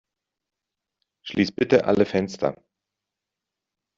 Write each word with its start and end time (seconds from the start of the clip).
Schließ 1.27 1.51
bitte 1.51 1.85
alle 1.85 2.07
Fenster! 2.07 2.57